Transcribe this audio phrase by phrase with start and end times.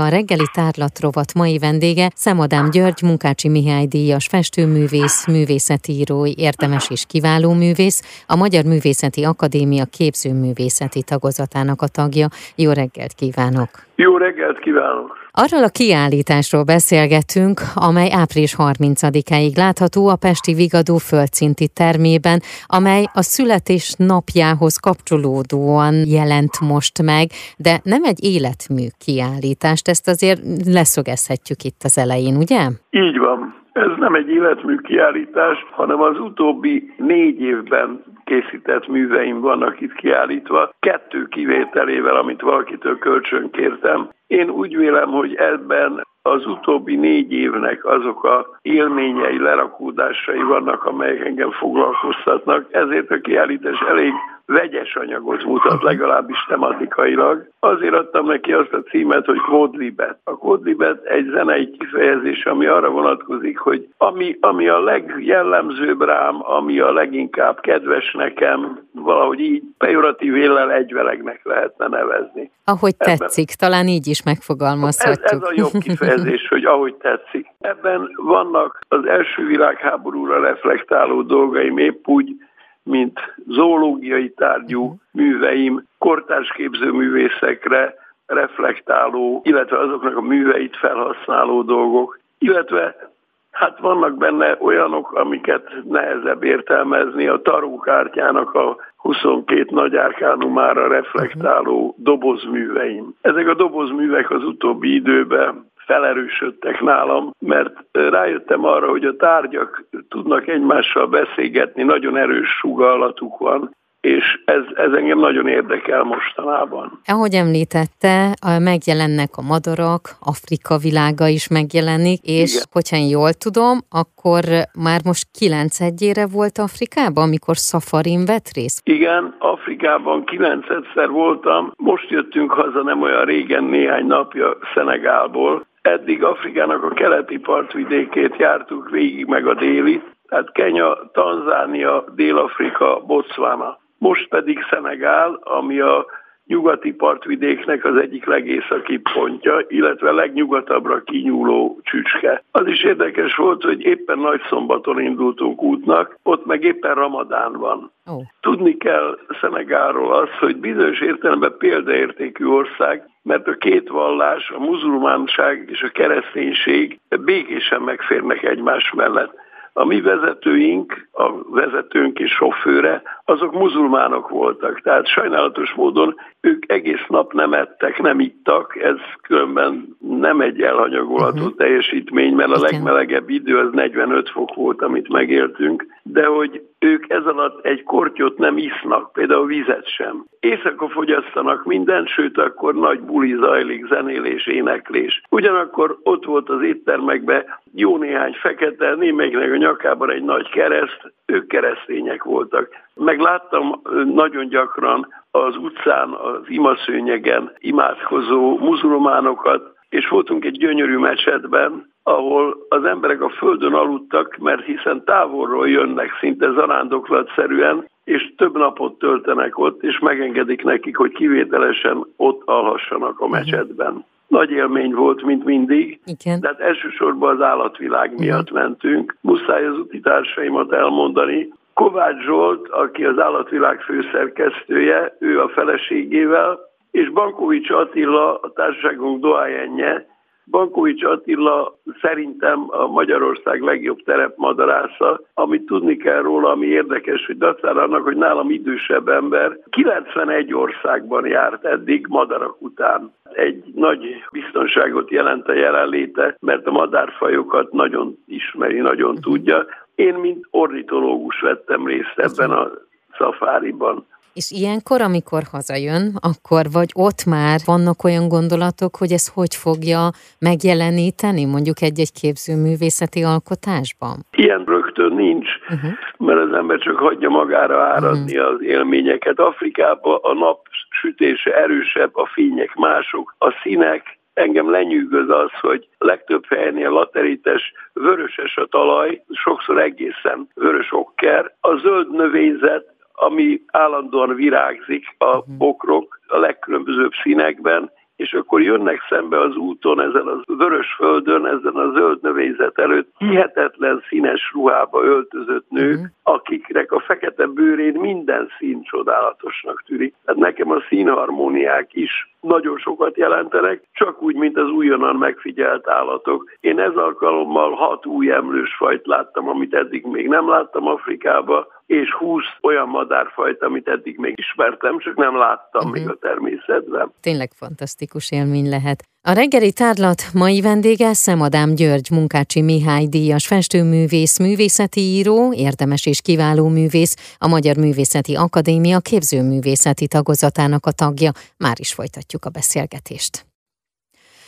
[0.00, 7.52] A reggeli tárlatrovat mai vendége Szemadám György, Munkácsi Mihály díjas festőművész, művészetíró, érdemes és kiváló
[7.52, 12.28] művész, a Magyar Művészeti Akadémia képzőművészeti tagozatának a tagja.
[12.54, 13.68] Jó reggelt kívánok!
[13.96, 15.20] Jó reggelt kívánok!
[15.32, 23.22] Arról a kiállításról beszélgetünk, amely április 30-áig látható a Pesti Vigadó földszinti termében, amely a
[23.22, 31.80] születés napjához kapcsolódóan jelent most meg, de nem egy életmű kiállítást, ezt azért leszögezhetjük itt
[31.88, 32.60] az elején, ugye?
[32.90, 33.58] Így van.
[33.72, 40.70] Ez nem egy életmű kiállítás, hanem az utóbbi négy évben készített műveim vannak itt kiállítva,
[40.80, 44.08] kettő kivételével, amit valakitől kölcsön kértem.
[44.26, 51.24] Én úgy vélem, hogy ebben az utóbbi négy évnek azok a élményei, lerakódásai vannak, amelyek
[51.24, 54.12] engem foglalkoztatnak, ezért a kiállítás elég
[54.50, 57.48] vegyes anyagot mutat, legalábbis tematikailag.
[57.60, 60.18] Azért adtam neki azt a címet, hogy Quodlibet.
[60.24, 66.78] A Quodlibet egy zenei kifejezés, ami arra vonatkozik, hogy ami, ami a legjellemzőbb rám, ami
[66.78, 72.50] a leginkább kedves nekem, valahogy így pejoratív éllel egyvelegnek lehetne nevezni.
[72.64, 73.16] Ahogy Ebben.
[73.16, 75.24] tetszik, talán így is megfogalmazhatjuk.
[75.24, 77.46] Ez, ez a jobb kifejezés, hogy ahogy tetszik.
[77.60, 82.34] Ebben vannak az első világháborúra reflektáló dolgaim, épp úgy,
[82.82, 87.94] mint zoológiai tárgyú műveim, kortárs képzőművészekre
[88.26, 93.10] reflektáló, illetve azoknak a műveit felhasználó dolgok, illetve
[93.50, 103.14] hát vannak benne olyanok, amiket nehezebb értelmezni, a tarókártyának a 22 nagy árkánumára reflektáló dobozműveim.
[103.20, 110.48] Ezek a dobozművek az utóbbi időben felerősödtek nálam, mert rájöttem arra, hogy a tárgyak tudnak
[110.48, 117.00] egymással beszélgetni, nagyon erős sugallatuk van, és ez, ez engem nagyon érdekel mostanában.
[117.06, 122.64] Ahogy említette, megjelennek a madarak, Afrika világa is megjelenik, és Igen.
[122.72, 124.42] hogyha én jól tudom, akkor
[124.86, 128.80] már most kilenc egyére volt Afrikában, amikor szafarin vett részt?
[128.84, 136.82] Igen, Afrikában kilencedszer voltam, most jöttünk haza nem olyan régen, néhány napja Szenegálból, Eddig Afrikának
[136.82, 143.78] a keleti partvidékét jártuk végig, meg a déli, tehát Kenya, Tanzánia, Dél-Afrika, Botswana.
[143.98, 146.06] Most pedig Szenegál, ami a
[146.50, 152.42] nyugati partvidéknek az egyik legészakibb pontja, illetve legnyugatabbra kinyúló csücske.
[152.50, 157.90] Az is érdekes volt, hogy éppen nagy szombaton indultunk útnak, ott meg éppen Ramadán van.
[158.06, 158.22] Oh.
[158.40, 165.68] Tudni kell Szenegáról az, hogy bizonyos értelemben példaértékű ország, mert a két vallás, a muzulmánság
[165.72, 169.34] és a kereszténység békésen megférnek egymás mellett
[169.80, 174.80] a mi vezetőink, a vezetőnk és sofőre, azok muzulmánok voltak.
[174.80, 181.38] Tehát sajnálatos módon ők egész nap nem ettek, nem ittak, ez különben nem egy elhanyagolható
[181.38, 181.56] uh-huh.
[181.56, 187.24] teljesítmény, mert a legmelegebb idő az 45 fok volt, amit megéltünk, de hogy ők ez
[187.26, 190.24] alatt egy kortyot nem isznak, például vizet sem.
[190.40, 195.22] Éjszaka fogyasztanak mindent, sőt akkor nagy buli zajlik, zenélés, éneklés.
[195.30, 201.46] Ugyanakkor ott volt az éttermekben jó néhány fekete, némelyiknek a nyakában egy nagy kereszt, ők
[201.46, 202.68] keresztények voltak.
[202.94, 203.80] Megláttam
[204.14, 212.84] nagyon gyakran az utcán, az imaszőnyegen imádkozó muzulmánokat, és voltunk egy gyönyörű mesetben, ahol az
[212.84, 219.82] emberek a földön aludtak, mert hiszen távolról jönnek szinte zarándoklatszerűen, és több napot töltenek ott,
[219.82, 224.04] és megengedik nekik, hogy kivételesen ott alhassanak a mecsetben.
[224.26, 226.40] Nagy élmény volt, mint mindig, Igen.
[226.40, 229.16] de hát elsősorban az állatvilág miatt mentünk.
[229.20, 236.58] Muszáj az társaimat elmondani, Kovács Zsolt, aki az állatvilág főszerkesztője, ő a feleségével,
[236.90, 240.06] és Bankovics Attila, a társaságunk doájenje,
[240.50, 245.20] Bankovics Attila szerintem a Magyarország legjobb terepmadarásza.
[245.34, 251.26] Amit tudni kell róla, ami érdekes, hogy dacára annak, hogy nálam idősebb ember, 91 országban
[251.26, 253.12] járt eddig madarak után.
[253.32, 259.66] Egy nagy biztonságot jelent a jelenléte, mert a madárfajokat nagyon ismeri, nagyon tudja.
[259.94, 262.70] Én, mint ornitológus vettem részt ebben a
[263.18, 264.06] szafáriban.
[264.34, 270.02] És ilyenkor, amikor hazajön, akkor vagy ott már vannak olyan gondolatok, hogy ez hogy fogja
[270.38, 274.16] megjeleníteni mondjuk egy-egy képzőművészeti alkotásban?
[274.30, 275.90] Ilyen rögtön nincs, uh-huh.
[276.18, 278.54] mert az ember csak hagyja magára áradni uh-huh.
[278.54, 279.38] az élményeket.
[279.38, 280.58] Afrikában a nap
[281.00, 288.56] sütése erősebb, a fények mások, a színek, engem lenyűgöz az, hogy legtöbb helynél laterites, vöröses
[288.56, 291.54] a talaj, sokszor egészen vörös okker.
[291.60, 295.56] A zöld növényzet ami állandóan virágzik a mhm.
[295.58, 297.90] bokrok a legkülönbözőbb színekben,
[298.20, 303.12] és akkor jönnek szembe az úton, ezen a vörös földön, ezen a zöld növényzet előtt
[303.18, 306.10] hihetetlen színes ruhába öltözött nők, uh-huh.
[306.22, 310.14] akiknek a fekete bőrén minden szín csodálatosnak tűnik.
[310.24, 316.50] Tehát nekem a színharmóniák is nagyon sokat jelentenek, csak úgy, mint az újonnan megfigyelt állatok.
[316.60, 322.12] Én ez alkalommal hat új emlős fajt láttam, amit eddig még nem láttam Afrikába, és
[322.12, 325.98] 20 olyan madárfajt, amit eddig még ismertem, csak nem láttam uh-huh.
[325.98, 327.12] még a természetben.
[327.20, 329.09] Tényleg fantasztikus élmény lehet.
[329.22, 336.20] A reggeli tárlat mai vendége Szemadám György Munkácsi Mihály díjas festőművész, művészeti író, érdemes és
[336.20, 341.32] kiváló művész, a Magyar Művészeti Akadémia képzőművészeti tagozatának a tagja.
[341.56, 343.46] Már is folytatjuk a beszélgetést.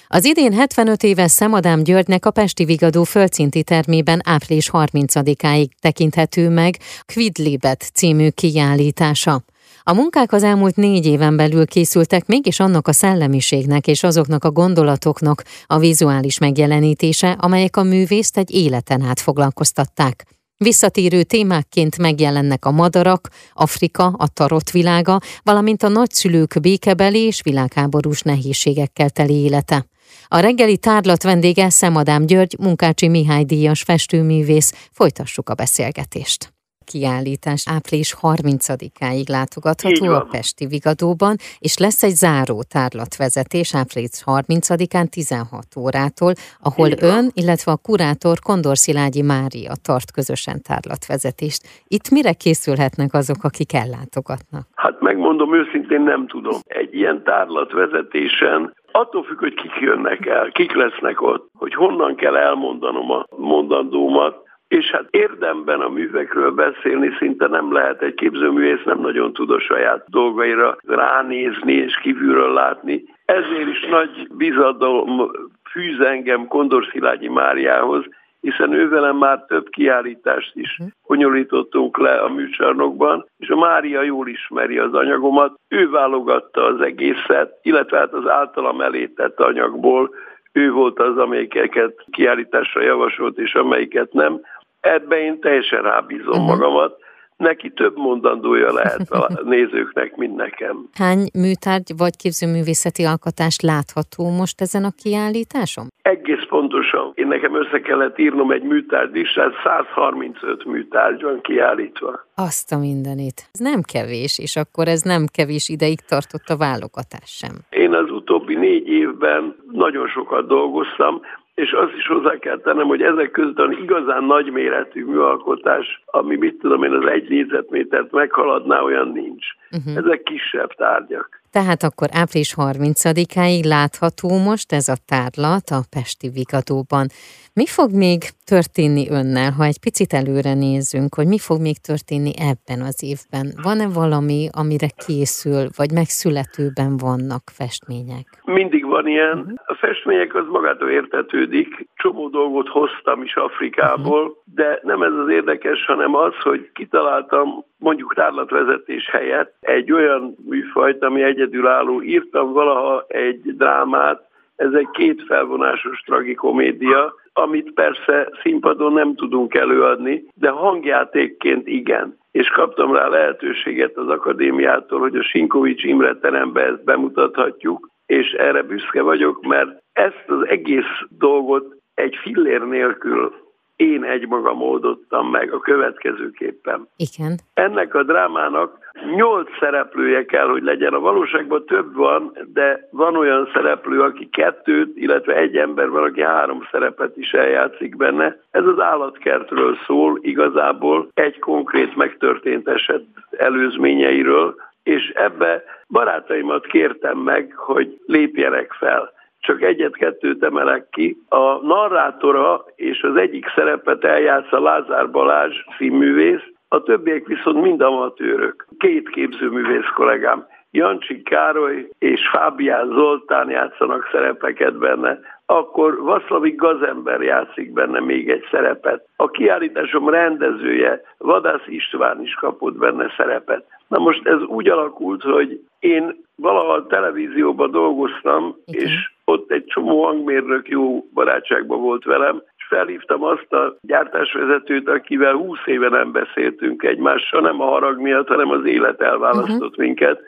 [0.09, 6.77] Az idén 75 éves Szemadám Györgynek a Pesti Vigadó földszinti termében április 30-áig tekinthető meg
[7.15, 9.45] Quidlibet című kiállítása.
[9.85, 14.51] A munkák az elmúlt négy éven belül készültek, mégis annak a szellemiségnek és azoknak a
[14.51, 20.27] gondolatoknak a vizuális megjelenítése, amelyek a művészt egy életen át foglalkoztatták.
[20.57, 28.23] Visszatérő témákként megjelennek a madarak, Afrika, a tarot világa, valamint a nagyszülők békebeli és világháborús
[28.23, 29.87] nehézségekkel teli élete.
[30.29, 34.73] A reggeli tárlat vendége Szemadám György, Munkácsi Mihály díjas festőművész.
[34.93, 36.52] Folytassuk a beszélgetést
[36.85, 45.65] kiállítás április 30-áig látogatható a Pesti Vigadóban, és lesz egy záró tárlatvezetés április 30-án 16
[45.77, 46.33] órától,
[46.63, 51.61] ahol ön, illetve a kurátor Kondor Szilágyi Mária tart közösen tárlatvezetést.
[51.89, 54.65] Itt mire készülhetnek azok, akik ellátogatnak?
[54.75, 56.61] Hát megmondom őszintén nem tudom.
[56.67, 62.37] Egy ilyen tárlatvezetésen attól függ, hogy kik jönnek el, kik lesznek ott, hogy honnan kell
[62.37, 64.37] elmondanom a mondandómat,
[64.79, 68.03] és hát érdemben a művekről beszélni szinte nem lehet.
[68.03, 73.05] Egy képzőművész nem nagyon tud a saját dolgaira ránézni és kívülről látni.
[73.25, 75.31] Ezért is nagy bizadalom
[75.71, 78.05] fűz engem Kondor Szilágyi Máriához,
[78.41, 80.89] hiszen ővelem már több kiállítást is mhm.
[81.07, 85.59] bonyolítottunk le a műcsarnokban, és a Mária jól ismeri az anyagomat.
[85.69, 90.11] Ő válogatta az egészet, illetve hát az általam elétett anyagból
[90.53, 94.41] ő volt az, amelyiket kiállításra javasolt, és amelyiket nem.
[94.83, 96.47] Ebbe én teljesen rábízom uh-huh.
[96.47, 97.01] magamat.
[97.37, 100.89] Neki több mondandója lehet a nézőknek, mint nekem.
[100.95, 105.87] Hány műtárgy vagy képzőművészeti alkotást látható most ezen a kiállításon?
[106.03, 107.13] Egész pontosan.
[107.15, 112.27] Én nekem össze kellett írnom egy műtárgy is, tehát 135 műtárgy van kiállítva.
[112.35, 113.49] Azt a mindenit.
[113.53, 117.55] Ez nem kevés, és akkor ez nem kevés ideig tartott a válogatás sem.
[117.71, 121.21] Én az utóbbi négy évben nagyon sokat dolgoztam,
[121.55, 126.59] és azt is hozzá kell tennem, hogy ezek között az igazán nagyméretű műalkotás, ami mit
[126.59, 129.47] tudom én, az egy négyzetmétert meghaladná, olyan nincs.
[129.71, 129.97] Uh-huh.
[129.97, 131.42] Ezek kisebb tárgyak.
[131.57, 137.07] Tehát akkor április 30-áig látható most ez a tárlat a Pesti Vigadóban.
[137.55, 138.21] Mi fog még
[138.53, 143.47] történni önnel, ha egy picit előre nézzünk, hogy mi fog még történni ebben az évben?
[143.63, 148.27] Van-e valami, amire készül, vagy megszületőben vannak festmények?
[148.45, 149.61] Mindig van ilyen.
[149.67, 151.89] A festmények az magától értetődik.
[151.95, 154.55] Csomó dolgot hoztam is Afrikából, uh-huh.
[154.55, 161.03] de nem ez az érdekes, hanem az, hogy kitaláltam mondjuk tárlatvezetés helyett egy olyan műfajt,
[161.03, 162.03] ami egyedülálló.
[162.03, 170.25] Írtam valaha egy drámát, ez egy két felvonásos tragikomédia, amit persze színpadon nem tudunk előadni,
[170.35, 172.19] de hangjátékként igen.
[172.31, 178.63] És kaptam rá lehetőséget az akadémiától, hogy a Sinkovics Imre terembe ezt bemutathatjuk, és erre
[178.63, 183.42] büszke vagyok, mert ezt az egész dolgot egy fillér nélkül
[183.83, 186.89] én egymagam oldottam meg a következőképpen.
[186.97, 187.39] Igen.
[187.55, 188.79] Ennek a drámának
[189.17, 190.93] nyolc szereplője kell, hogy legyen.
[190.93, 196.23] A valóságban több van, de van olyan szereplő, aki kettőt, illetve egy ember van, aki
[196.23, 198.37] három szerepet is eljátszik benne.
[198.51, 207.53] Ez az állatkertről szól igazából, egy konkrét megtörtént eset előzményeiről, és ebbe barátaimat kértem meg,
[207.57, 209.13] hogy lépjenek fel
[209.43, 211.17] csak egyet-kettőt emelek ki.
[211.29, 218.67] A narrátora és az egyik szerepet eljátsza Lázár Balázs színművész, a többiek viszont mind amatőrök.
[218.79, 227.73] Két képzőművész kollégám, Jancsi Károly és Fábián Zoltán játszanak szerepeket benne, akkor Vaszlavik Gazember játszik
[227.73, 229.07] benne még egy szerepet.
[229.17, 233.65] A kiállításom rendezője, Vadász István is kapott benne szerepet.
[233.89, 238.85] Na most ez úgy alakult, hogy én valaha a televízióban dolgoztam, Igen.
[238.85, 245.35] és ott egy csomó hangmérnök jó barátságban volt velem, és felhívtam azt a gyártásvezetőt, akivel
[245.35, 249.85] 20 éve nem beszéltünk egymással, nem a harag miatt, hanem az élet elválasztott uh-huh.
[249.85, 250.21] minket,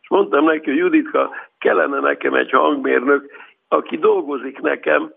[0.00, 3.30] és mondtam neki, hogy Juditka, kellene nekem egy hangmérnök,
[3.68, 5.12] aki dolgozik nekem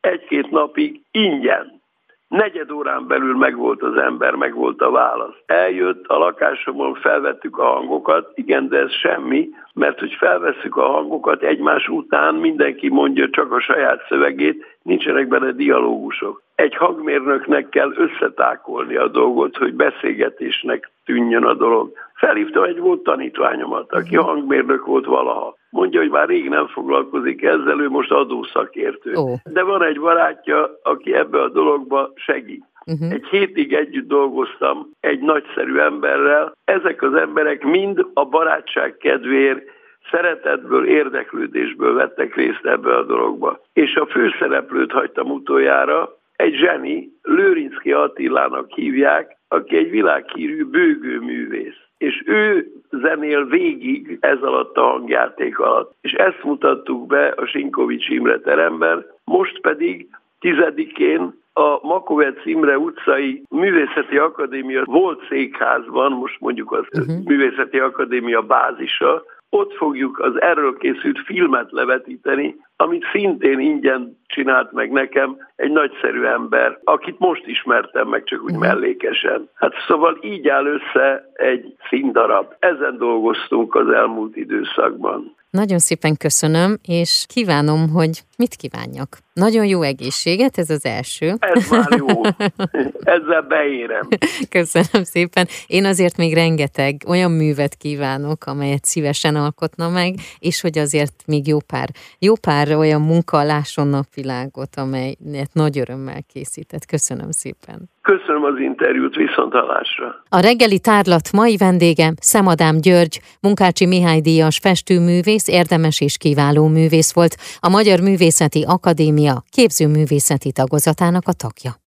[0.00, 1.82] egy-két napig ingyen.
[2.28, 5.34] Negyed órán belül megvolt az ember, megvolt a válasz.
[5.46, 11.42] Eljött a lakásomon, felvettük a hangokat, igen, de ez semmi, mert hogy felvesszük a hangokat
[11.42, 16.42] egymás után, mindenki mondja csak a saját szövegét, nincsenek benne dialógusok.
[16.54, 21.92] Egy hangmérnöknek kell összetákolni a dolgot, hogy beszélgetésnek tűnjön a dolog.
[22.14, 25.56] Felhívtam egy volt tanítványomat, aki hangmérnök volt valaha.
[25.76, 29.12] Mondja, hogy már rég nem foglalkozik ezzel, ő most adószakértő.
[29.14, 29.34] Oh.
[29.52, 32.64] De van egy barátja, aki ebbe a dologba segít.
[32.86, 33.12] Uh-huh.
[33.12, 36.56] Egy hétig együtt dolgoztam egy nagyszerű emberrel.
[36.64, 39.62] Ezek az emberek mind a barátság kedvéért
[40.10, 43.60] szeretetből, érdeklődésből vettek részt ebbe a dologba.
[43.72, 51.85] És a főszereplőt hagytam utoljára, egy zseni, Lőrinszki Attilának hívják, aki egy világhírű bőgőművész.
[51.98, 55.94] És ő zenél végig ez alatt a hangjáték alatt.
[56.00, 60.08] És ezt mutattuk be a Sinkovics Imre teremben, most pedig
[60.40, 67.24] tizedikén a Makovec Imre utcai Művészeti Akadémia volt székházban, most mondjuk az uh-huh.
[67.24, 74.90] Művészeti Akadémia bázisa, ott fogjuk az erről készült filmet levetíteni, amit szintén ingyen csinált meg
[74.90, 78.66] nekem egy nagyszerű ember, akit most ismertem meg csak úgy uh-huh.
[78.66, 79.48] mellékesen.
[79.54, 82.54] Hát szóval így áll össze egy színdarab.
[82.58, 85.34] Ezen dolgoztunk az elmúlt időszakban.
[85.50, 89.18] Nagyon szépen köszönöm, és kívánom, hogy mit kívánjak.
[89.32, 91.34] Nagyon jó egészséget, ez az első.
[91.38, 92.20] Ez már jó.
[93.16, 94.08] Ezzel beérem.
[94.48, 95.46] Köszönöm szépen.
[95.66, 101.46] Én azért még rengeteg olyan művet kívánok, amelyet szívesen alkotna meg, és hogy azért még
[101.46, 101.88] jó pár,
[102.18, 106.86] jó pár olyan munka lásson napvilágot, amelyet nagy örömmel készített.
[106.86, 107.90] Köszönöm szépen.
[108.06, 110.22] Köszönöm az interjút, viszont hallásra.
[110.28, 117.12] A reggeli tárlat mai vendége Szemadám György, Munkácsi Mihály Díjas festőművész, érdemes és kiváló művész
[117.12, 121.74] volt, a Magyar Művészeti Akadémia képzőművészeti tagozatának a tagja.